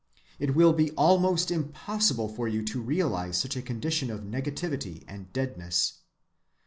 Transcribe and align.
It 0.39 0.55
will 0.55 0.73
be 0.73 0.89
almost 0.93 1.51
impossible 1.51 2.27
for 2.27 2.47
you 2.47 2.63
to 2.63 2.81
realize 2.81 3.37
such 3.37 3.55
a 3.55 3.61
condition 3.61 4.09
of 4.09 4.21
negativity 4.23 5.03
and 5.07 5.31
deadness. 5.31 5.99